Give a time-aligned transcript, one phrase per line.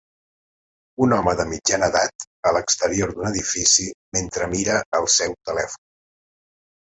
[1.05, 3.85] Un home de mitjana edat a l'exterior d'un edifici
[4.17, 5.85] mentre mira el seu telèfon.